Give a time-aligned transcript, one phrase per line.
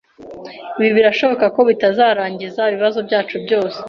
[0.79, 3.77] Ibi birashoboka ko bitazarangiza ibibazo byacu byose.